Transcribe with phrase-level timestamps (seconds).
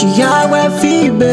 [0.00, 1.24] Thiago FB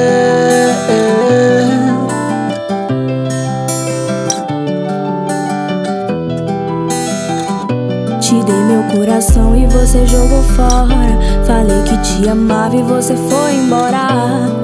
[8.20, 11.18] Te dei meu coração e você jogou fora.
[11.45, 14.09] Falei que te amava e você foi embora.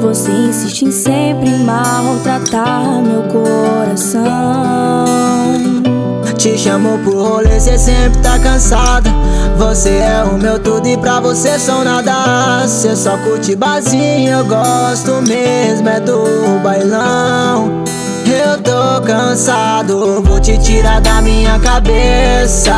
[0.02, 5.06] Você insiste em sempre maltratar meu coração.
[6.38, 9.10] Te chamo pro rolê, cê sempre tá cansada.
[9.58, 12.63] Você é o meu tudo e pra você sou nada.
[12.96, 17.84] Só curte barzinho, eu gosto mesmo, é do bailão.
[18.26, 22.72] Eu tô cansado, vou te tirar da minha cabeça.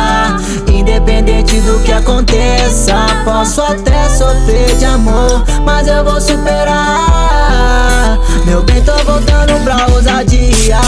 [0.66, 8.18] Independente do que aconteça, posso até sofrer de amor, mas eu vou superar.
[8.46, 10.80] Meu bem, tô voltando pra ousadia.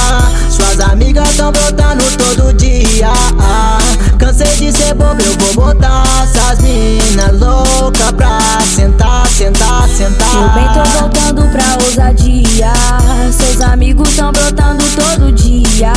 [0.49, 3.13] Suas amigas tão brotando todo dia.
[4.19, 8.39] Cansei de ser bobo, eu vou botar essas minas loucas pra
[8.75, 9.08] sentar,
[10.55, 12.73] bem, tô voltando pra ousadia.
[13.33, 15.93] Seus amigos tão brotando todo dia.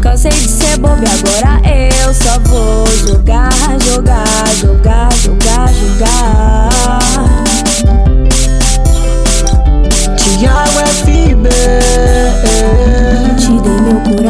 [0.00, 1.60] Cansei de ser bobo e agora
[2.04, 4.26] eu só vou jogar, jogar,
[4.60, 4.73] jogar,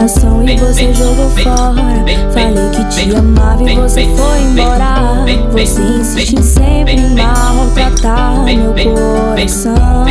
[0.04, 2.04] coração e você jogou fora.
[2.32, 5.24] Falei que te amava e você foi embora.
[5.50, 10.04] Você insiste em sempre maltratar meu coração.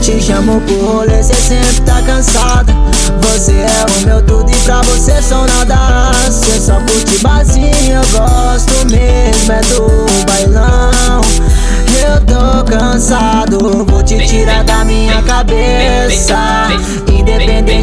[0.00, 2.72] Te chamo pro rolê, cê sempre tá cansada.
[3.22, 6.12] Você é o meu tudo e pra você sou nada.
[6.30, 11.20] Cê só curte barzinho, eu gosto mesmo, é do bailão.
[11.98, 16.36] Eu tô cansado, vou te tirar da minha cabeça.
[17.08, 17.75] Independente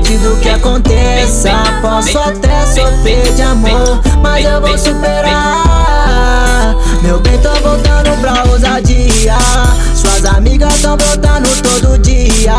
[2.04, 6.76] posso até sofrer de amor, mas eu vou superar.
[7.02, 9.38] Meu bem, tô voltando pra ousadia.
[9.96, 12.58] Suas amigas tão brotando todo dia.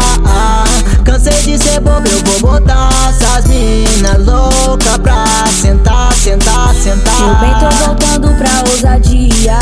[1.04, 5.26] Cansei de ser bobo, eu vou botar essas minas loucas pra
[5.60, 7.20] sentar, sentar, sentar.
[7.20, 9.58] Meu bem, tô voltando pra ousadia.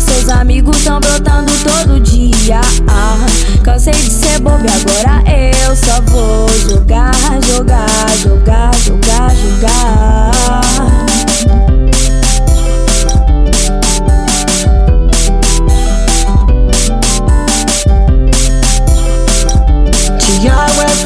[0.00, 2.60] Seus amigos tão brotando todo dia.
[3.62, 5.22] Cansei de ser bobo e agora
[5.66, 7.12] eu só vou jogar,
[7.42, 7.86] jogar,
[8.22, 8.35] jogar.
[20.44, 21.05] I